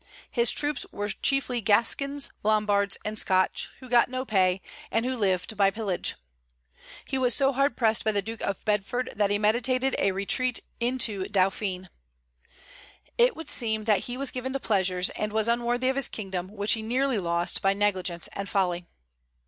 His 0.31 0.51
troops 0.51 0.83
were 0.91 1.09
chiefly 1.09 1.61
Gascons, 1.61 2.33
Lombards, 2.41 2.97
and 3.05 3.19
Scotch, 3.19 3.69
who 3.79 3.87
got 3.87 4.09
no 4.09 4.25
pay, 4.25 4.59
and 4.89 5.05
who 5.05 5.15
lived 5.15 5.55
by 5.55 5.69
pillage. 5.69 6.15
He 7.05 7.19
was 7.19 7.35
so 7.35 7.51
hard 7.53 7.77
pressed 7.77 8.03
by 8.03 8.11
the 8.11 8.23
Duke 8.23 8.41
of 8.41 8.65
Bedford 8.65 9.13
that 9.15 9.29
he 9.29 9.37
meditated 9.37 9.95
a 9.99 10.11
retreat 10.11 10.61
into 10.79 11.25
Dauphiné. 11.25 11.89
It 13.19 13.35
would 13.35 13.47
seem 13.51 13.83
that 13.83 14.05
he 14.09 14.17
was 14.17 14.31
given 14.31 14.53
to 14.53 14.59
pleasures, 14.59 15.11
and 15.11 15.31
was 15.31 15.47
unworthy 15.47 15.87
of 15.89 15.95
his 15.97 16.09
kingdom, 16.09 16.47
which 16.47 16.73
he 16.73 16.81
nearly 16.81 17.19
lost 17.19 17.61
by 17.61 17.73
negligence 17.75 18.27
and 18.33 18.49
folly. 18.49 18.87